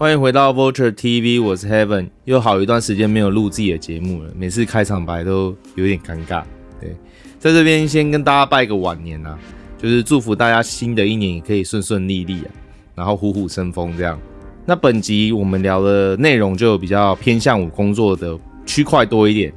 [0.00, 6.42] 欢迎回到 Vulture TV，我是 Heaven，又好一段时间没有录自己的节目了，每次开场白都有点尴尬。
[6.80, 6.96] 对，
[7.38, 9.38] 在这边先跟大家拜个晚年啊，
[9.76, 12.48] 就是祝福大家新的一年也可以顺顺利利啊，
[12.94, 14.18] 然后虎虎生风这样。
[14.64, 19.52] 那本集我们聊的内容就比较偏向我工作的区块多一点，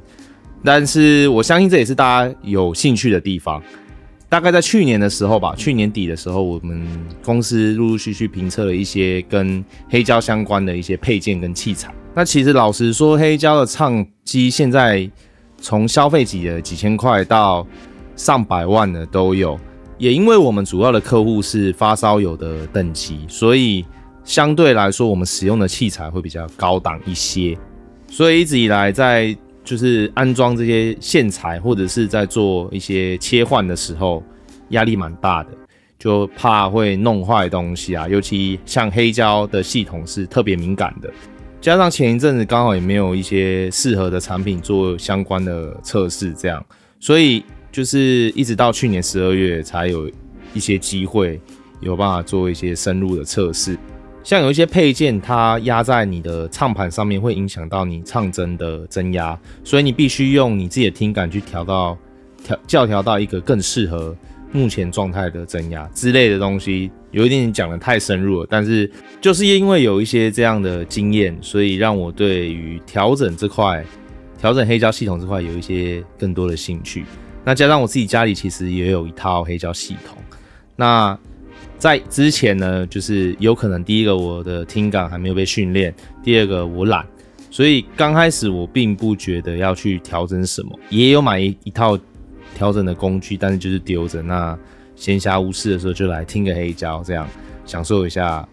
[0.62, 3.62] 但是我相信这也是大家有兴趣的地方。
[4.28, 6.86] 大概在去年的时候吧，去年底的时候，我们
[7.22, 11.94] 公司陆陆续续评测了一些跟黑胶相关的一些配件跟器材。
[12.14, 15.08] 那其实老实说，黑胶的唱机现在
[15.58, 17.66] 从消费级的几千块到
[18.16, 19.58] 上百万的都有。
[19.96, 23.84] 也因为我们主要的客户是发烧友的等级，所以
[24.24, 27.56] 相对来说，我们使用的器材会比较高档一些。
[28.08, 34.22] 所以一直以来在就是安装这些线材，或者是在做一些切换的时候，
[34.68, 35.50] 压力蛮大的，
[35.98, 38.06] 就怕会弄坏东西啊。
[38.06, 41.10] 尤其像黑胶的系统是特别敏感的，
[41.62, 46.64] 加上前一阵子刚好也没有一些适合的产品做相关的测试，这样，
[47.00, 50.10] 所以就是一直到去年十二月才有
[50.52, 51.40] 一些机会
[51.80, 53.78] 有办法做一些深入的测试。
[54.24, 61.96] 像有一些配件，它压在你的唱盘上面，会影响到你唱针的增压，所以你必须用你自己的听感去调到
[62.42, 64.16] 调校调到一个更适合
[64.50, 66.90] 目前状态的增压之类的东西。
[67.10, 73.84] 有一点讲得太深入了，但是就是因为有一些这样的经验，所以让我对于调整这块、
[74.38, 77.04] 调整黑胶系统这块有一些更多的兴趣。
[77.44, 80.16] 那加上我自己家里其实也有一套黑胶系统，
[80.76, 81.18] 那。
[81.84, 87.04] 在之前呢，就是有可能第一个我的听感还没有被训练，第二个我懒，
[87.50, 91.98] 所以刚开始我并不觉得要去调整什么，也有买一一套
[92.54, 94.22] 调整的工具，但是就是丢着。
[94.22, 94.58] 那
[94.96, 97.28] 闲暇无事的时候就来听个黑胶，这样
[97.66, 98.48] 享受一下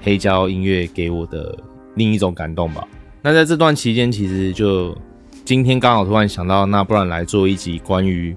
[0.00, 1.58] 黑胶音乐给我的
[1.96, 2.86] 另一种感动吧。
[3.22, 4.96] 那在这段期间，其实就
[5.44, 8.36] 今天刚好突然想到，那不然来做一集关于。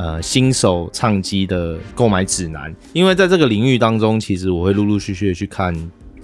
[0.00, 5.76] 呃，新手唱机的购买指南，因为在这个领域当中，其实我会陆陆续续的去看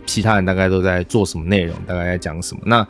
[0.07, 2.63] 其他人大概都在做什么内容，大概在讲什么。
[2.65, 2.87] 那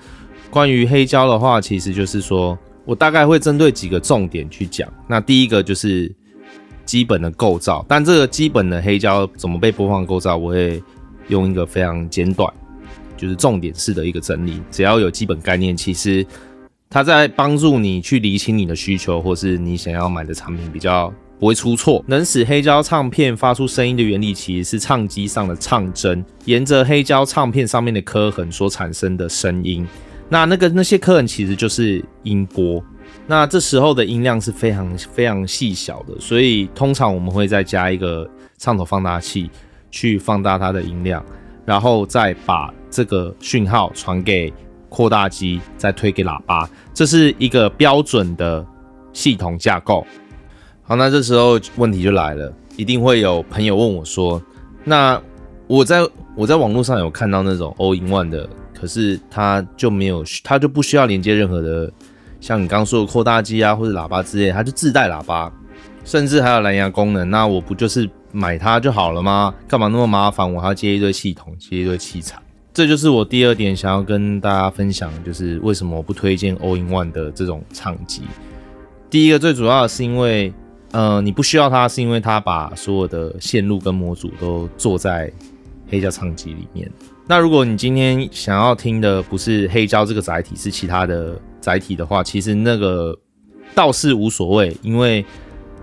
[0.48, 4.88] 关于黑胶的话，其实就是说我大概会针对几个重点去讲。
[5.08, 6.14] 那第一个就是
[6.84, 10.80] 基本的构造，但这个基本的黑胶怎么被播放构造，我会
[11.26, 12.48] 用一个非常简短，
[13.16, 14.62] 就是重点式的一个整理。
[14.70, 16.24] 只要有基本概念，其实。
[16.88, 22.02] 它在帮助你去理清你的需求，或是你想要买的产品比较不会出错。
[22.06, 29.86] 能使黑胶唱片发出声音的原理，其实是唱机上的唱针沿着黑胶唱片上面的刻痕所产生的声音。
[30.28, 32.82] 那那个那些刻痕其实就是音波。
[33.26, 39.50] 那这时候的音量是非常非常细小的，所以通常我们会再加一个唱头放大器
[39.90, 41.24] 去放大它的音量，
[41.64, 44.52] 然后再把这个讯号传给。
[44.88, 48.64] 扩大机再推给喇叭，这是一个标准的
[49.12, 50.06] 系统架构。
[50.82, 54.40] 好，那这时候问题就来了，一定会有朋友问我说
[54.84, 55.20] ：“那
[55.66, 61.92] 我在我在网络上有看到那种 All-in-One 的，可是它就没有，它就不需要连接任何的，
[62.40, 65.52] 像你刚刚说的扩大机啊或者喇叭之类，它就自带喇叭，
[66.04, 67.28] 甚至还有蓝牙功能。
[67.28, 69.52] 那我不就是买它就好了吗？
[69.66, 70.54] 干嘛那么麻烦？
[70.54, 72.38] 我还要接一堆系统，接一堆器材。”
[72.76, 78.20] 这就是我第二点想要跟大家分享，就是为什么我不推荐 All-in-One 的这种唱机。
[79.08, 80.52] 第一个最主要的是因为，
[80.90, 85.32] 呃，你不需要它，是因为它把所有的线路跟模组都做在
[85.88, 86.86] 黑胶唱机里面。
[87.26, 93.18] 那如果你今天想要听的不是黑胶这个载体，是其他的载体的话，其实那个
[93.74, 95.24] 倒是无所谓，因为。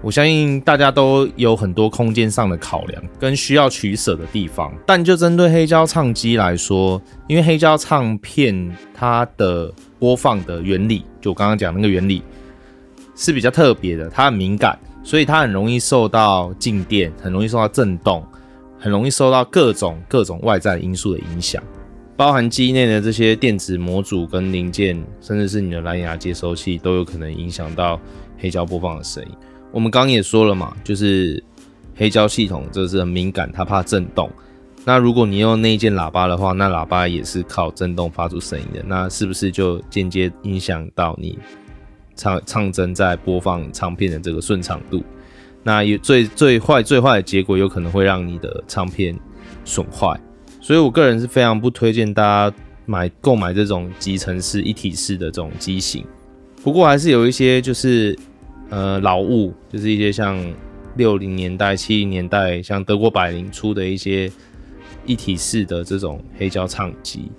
[0.03, 12.21] 我相信大家都有很多空间上的考量跟需要取舍的地方，但就针对黑胶唱机来说，因为黑胶唱片它的播放的原理，就我刚刚讲那个原理
[13.15, 18.21] 是比较特别的，它很敏感，所以它很容易受到静电，很容易受到震动，
[18.77, 21.63] 很容易受到各种各种外在因素的影响，
[22.17, 27.97] 包含机内的这些电子模组跟零件，甚至是你的蓝牙接收器，都有可能影响到
[28.37, 29.31] 黑胶播放的声音。
[29.73, 31.43] 我们刚刚也说了嘛，就是
[31.95, 34.29] 黑胶系统这是很敏感，它怕震动。
[34.85, 41.39] 那如果你用内建喇叭的话，那喇叭也是靠震动发出声音的，那是不是就间接影响到你
[42.15, 45.03] 唱唱针在播放唱片的这个顺畅度？
[45.63, 49.17] 那有最最坏最坏的结果，有可能会让你的唱片
[49.65, 50.15] 损坏。
[50.61, 52.55] 所以我个人是非常不推荐大家
[52.85, 56.05] 买购买这种集成式一体式的这种机型。
[56.63, 58.15] 不过还是有一些就是。
[58.69, 60.37] 呃，老物就是一些像
[60.95, 64.31] 六零年代、七零年代，像德国百灵出的一些
[65.05, 67.31] 一体式的这种黑胶唱机，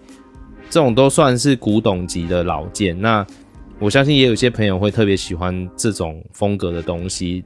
[0.71, 3.01] 这种都算是古董级的老件。
[3.01, 3.27] 那
[3.79, 7.45] 我相信也有些朋友会特别喜欢这种风格的东西，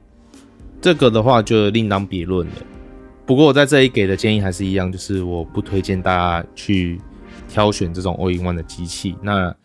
[0.79, 2.53] 这个的话就另当别论了。
[3.25, 6.99] 不过我在这里给的建议还是一样，就是我不推荐大家去
[7.47, 9.15] 挑选这种 All-in-One 的机器。
[9.21, 9.55] 那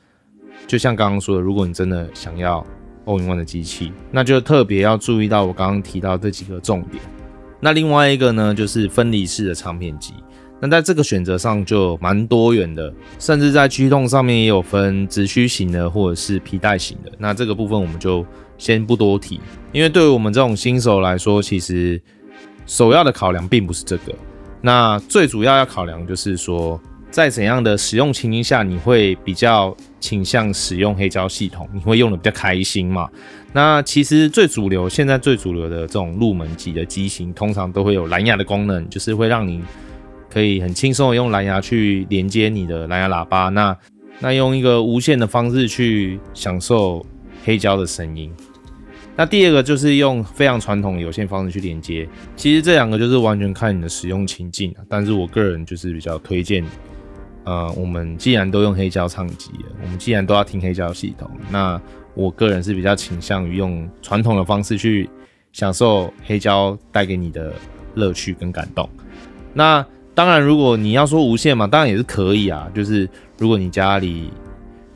[0.67, 2.65] 就像刚刚说的，如果你真的想要
[3.05, 7.03] All-in-One 的机器，那就特别要注意到我刚刚提到这几个重点。
[7.61, 10.13] 那另外一个呢，就是分离式的唱片机。
[10.61, 17.13] 那在这个选择上就蛮多元的，甚至在驱动上面也有分直驱型的或者是皮带型的。
[17.19, 18.25] 那这个部分我们就
[18.57, 19.41] 先不多提，
[19.73, 22.01] 因为对于我们这种新手来说，其实
[22.67, 24.15] 首要的考量并不是这个。
[24.63, 26.81] 那最主要要考量就是说，
[27.15, 33.09] 在怎样的使用情境下，你会比较倾向使用黑胶系统，你会用的比较开心嘛？
[33.53, 39.63] 那其实最主流，现在最主流的这种入门级的机型，通常都会有蓝牙的功能，就是会让你。
[40.29, 43.79] 可以很轻松的用蓝牙去连接你的蓝牙喇叭，那
[44.19, 47.07] 那用一个无线的方式去享受
[47.45, 48.29] 黑胶的声音。
[49.15, 52.09] 那第二个就是用非常传统有线方式去连接。
[52.35, 56.65] 其实这两个就是完全看你的使用情境，但是我个人就是比较推荐，
[57.45, 61.81] 呃，我们既然都用黑胶唱机了，我们既然都要听黑胶系统，那
[62.15, 65.09] 我个人是比较倾向于用传统的方式去
[65.53, 67.53] 享受黑胶带给你的
[67.95, 68.89] 乐趣跟感动。
[69.53, 72.71] 那当然，如果你要说无线嘛，当然也是可以啊。
[72.75, 74.31] 就是如果你家里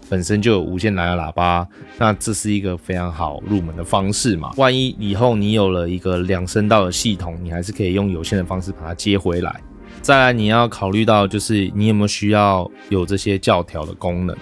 [0.08, 1.66] 本身就有无线蓝牙喇叭，
[1.98, 4.52] 那这是一个非常好入门的方式嘛。
[4.56, 9.60] 万一以后你有了一个两声道的系统，你还是可以用有线的方式把它接回来。
[10.00, 14.34] 再来，你要考虑到就是你有没有需要有这些教条的功能，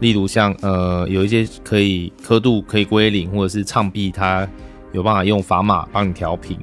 [0.00, 4.46] 例如像呃有一些可以刻度可以归零，或者是唱臂它
[4.92, 6.58] 有办法用砝码帮你调频。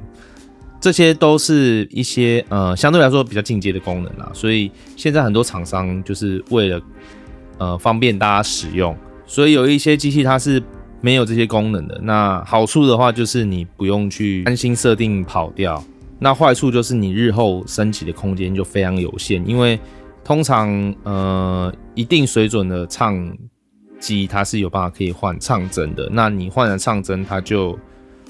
[0.80, 6.80] 这些都是一些呃相对来说比较进阶的功能啦，所以现在很多厂商就是为了
[7.58, 8.96] 呃方便大家使用，
[9.26, 10.62] 所以有一些机器它是
[11.00, 12.00] 没有这些功能的。
[12.02, 15.82] 那好处的话就是你不用去担心设定跑掉，
[16.22, 19.78] 那坏处就是你日后升级的空间就非常有限，因为
[20.22, 23.36] 通常呃一定水准的唱
[23.98, 27.78] 机它是有办法可以换唱针的，那你换了唱针它就。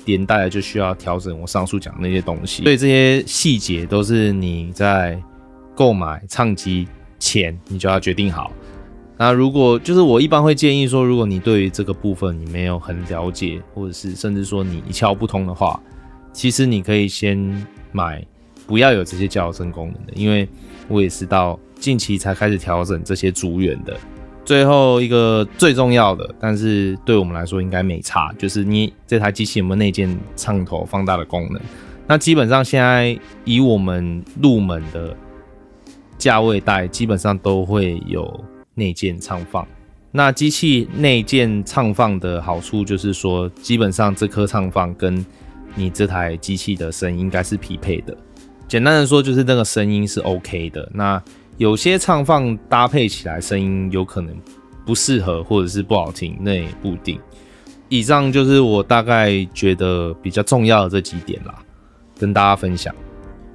[0.04, 5.16] 连带就需要调整我上述讲的那些东西，所以这些细节都是你在
[5.76, 6.88] 购买唱机
[7.20, 8.50] 前你就要决定好。
[9.16, 15.80] 那如果就是我一般会建议说，如果你对于这个部分你没有很了解，或者是甚至说你一窍不通的话，
[16.32, 18.24] 其实你可以先买
[18.66, 20.48] 不要有这些校正功能的，因为
[20.88, 23.96] 我也是到近期才开始调整这些组员的。
[24.44, 31.60] 最后一个最重要的，但是对我们来说应该没差，就是你这台机器有没有内建唱头放大的功能？
[32.08, 35.16] 那基本上现在以我们入门的
[36.18, 39.66] 价位带，基本上都会有内建唱放。
[40.10, 45.24] 那机器内建唱放的好处就是说，基本上这颗唱放跟
[45.74, 48.16] 你这台机器的声音应该是匹配的。
[48.68, 50.88] 简单的说，就是那个声音是 OK 的。
[50.94, 51.22] 那
[51.58, 54.34] 有些唱放搭配起来声音有可能
[54.86, 57.20] 不适合，或者是不好听，那也不一定。
[57.88, 61.54] 以上就是我大概觉得比较重要的这几点啦，
[62.18, 62.94] 跟大家分享。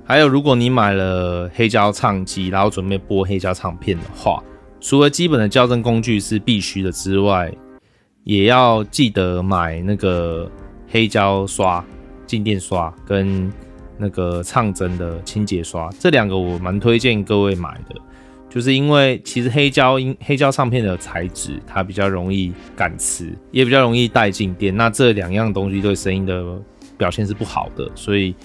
[0.06, 4.42] 还有，如果你买了黑胶唱机，然后准备播黑胶唱片的话，
[4.80, 7.52] 除了基本的校正工具是必须的之外，
[8.24, 10.50] 也要记得买那个
[10.88, 11.84] 黑胶刷、
[12.28, 13.52] 静电刷跟。
[14.00, 17.96] 那个唱针的清洁刷，这两个我蛮推荐各位买的，
[18.48, 26.62] 就是因为其实黑胶音黑胶唱片的材质它比较容易感磁，也比较容易带静电，那这两样东西对声音的
[26.96, 28.36] 表现是不好的，所以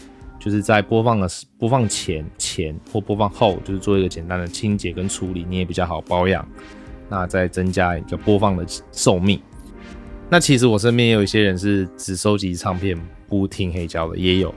[0.41, 6.49] 就是在播放的播放前前或播放后，就是做一个简单的清洁跟处理，你也比较好保养，
[7.11, 9.39] 那再增加一个播放的寿命。
[10.33, 12.99] 那其实我身边也有一些人是只收集唱片
[13.29, 14.53] 不听黑胶的，也有。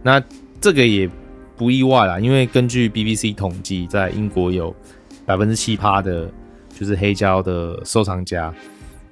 [0.00, 0.22] 那
[0.60, 1.10] 这个也
[1.56, 4.72] 不意外啦，因为根据 BBC 统计，在英国有
[5.24, 6.30] 百分之七趴的，
[6.78, 8.54] 就是黑胶的收藏家，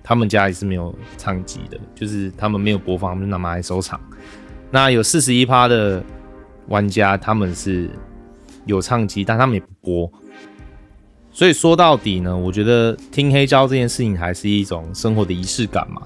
[0.04, 4.00] 他们家也是没有唱机的，就是他们没有播放，他们就拿来收藏。
[4.71, 6.00] 那有四十一趴的
[6.68, 7.90] 玩家，他们是
[8.66, 10.12] 有唱机，但他们也不播。
[11.34, 16.00] 所以说到底呢，我觉得听黑胶这件事情还是一种生活的仪式感嘛。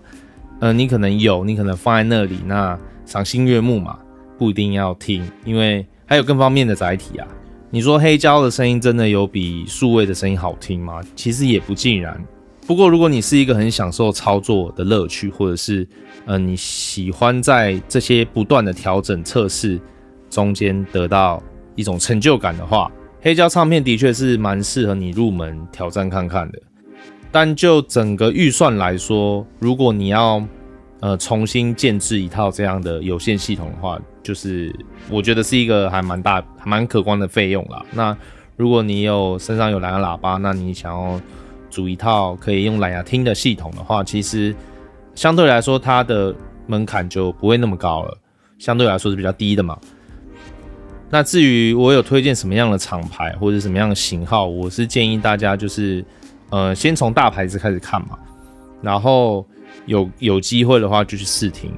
[0.60, 3.98] 嗯、呃，你可能有，你可能放在那里，那赏心悦目嘛。
[4.38, 7.26] 不一定要听，因为还有更方便的载体啊。
[7.70, 11.00] 你说黑胶的声音真的有比数位的声音好听吗？
[11.16, 12.18] 其实也不尽然。
[12.64, 15.86] 不过如果你是一个很享受操作的乐趣，或者是
[16.24, 19.80] 呃你喜欢在这些不断的调整测试
[20.30, 21.42] 中间得到
[21.74, 22.88] 一种成就感的话，
[23.20, 26.60] 黑胶唱片的确是蛮适合你入门挑战看看的。
[27.30, 30.42] 但就整个预算来说，如果你要
[31.00, 34.74] 呃重新建置一套这样的有线系统的话，就是
[35.10, 37.84] 我觉得是一个还蛮大、还蛮可观的费用啦。
[37.92, 38.16] 那
[38.56, 41.20] 如果你有身上有蓝牙喇叭，那你想要
[41.68, 44.54] 组一套可以用蓝牙听的系统的话，其实
[45.14, 46.34] 相对来说它的
[46.66, 48.16] 门槛就不会那么高了，
[48.58, 49.78] 相对来说是比较低的嘛。
[51.10, 56.04] 那至于我有推荐什么样的厂牌或者什么样的型号，我是建议大家就是。
[56.50, 58.18] 呃，先从大牌子开始看嘛，
[58.80, 59.44] 然后
[59.84, 61.70] 有有机会的话就去试听，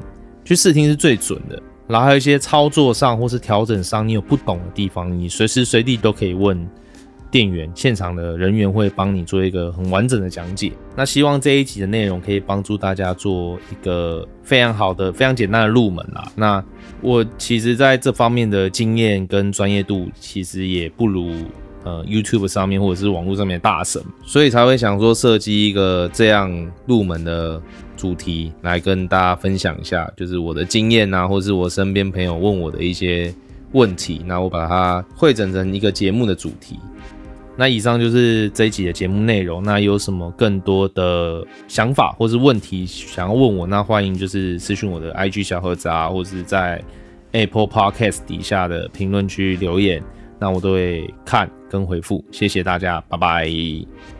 [0.44, 1.60] 去试听是最准的。
[1.88, 6.56] 然后还有一些操作上或是调整上，你有不懂的地方，你随时随地都可以问
[7.30, 10.72] 店员，现场的人员会帮你做一个很完整的讲解。
[10.96, 16.30] 那希望这一集的内容可以帮助大家做一个非常好的、非常简单的入门啦。
[16.34, 16.64] 那
[17.00, 21.32] 我其实在这方面的经验跟专业度，其实也不如。
[21.82, 27.58] 呃，YouTube 上面或者是网络上面的大神，所以才会想说设计一个这样入门的
[27.96, 33.34] 主题来跟大家分享一下，就是我的经验啊，或是我身边朋友问我的一些
[33.72, 36.78] 问题，那我把它汇整成一个节目的主题。
[37.60, 39.62] 那以上就是这一集的节目内容。
[39.62, 46.82] 那有什么更多的想法或是问题想要问我，那欢迎就是私讯我的 IG 小盒子啊，或是在
[47.32, 50.02] Apple Podcast 底下的评论区留言。
[50.38, 54.19] 那我都会看跟回复，谢谢大家，拜拜。